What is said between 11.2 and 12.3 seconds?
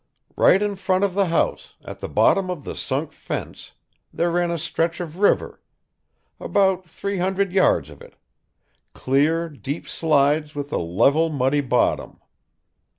muddy bottom.